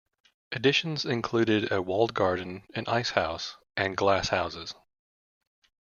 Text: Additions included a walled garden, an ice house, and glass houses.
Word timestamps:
Additions 0.51 1.05
included 1.05 1.71
a 1.71 1.79
walled 1.79 2.15
garden, 2.15 2.63
an 2.73 2.85
ice 2.87 3.11
house, 3.11 3.57
and 3.77 3.95
glass 3.95 4.29
houses. 4.29 4.73